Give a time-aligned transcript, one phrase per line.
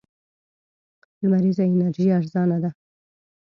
[1.23, 2.69] لمريزه انرژي ارزانه ده.